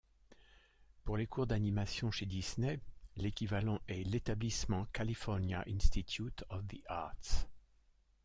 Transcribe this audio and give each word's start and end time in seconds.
Pour 1.03 1.15
les 1.15 1.27
cours 1.27 1.45
d'animation 1.45 2.09
chez 2.09 2.25
Disney, 2.25 2.79
l'équivalent 3.17 3.79
est 3.87 4.01
l'établissement 4.01 4.85
California 4.93 5.63
Institute 5.67 6.43
of 6.49 6.65
the 6.67 6.81
Arts. 6.87 7.47